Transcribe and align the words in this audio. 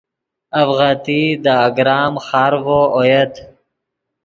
اڤغتئی 0.59 1.21
دے 1.43 1.53
اگرام 1.67 2.13
خارڤو 2.25 2.79
اویت 2.95 3.33